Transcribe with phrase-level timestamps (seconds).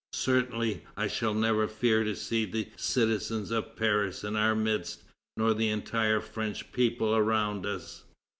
[0.13, 5.03] Certainly, I shall never fear to see the citizens of Paris in our midst,
[5.37, 8.03] nor the entire French people around us.